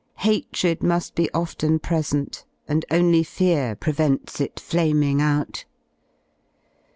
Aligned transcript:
Hatred 0.21 0.79
mu^ 0.79 1.13
be 1.13 1.29
often 1.31 1.77
present, 1.77 2.43
and 2.67 2.83
only_) 2.89 3.19
J 3.21 3.23
fear 3.25 3.75
prevents 3.75 4.41
it 4.41 4.59
flaming 4.59 5.21
out. 5.21 5.65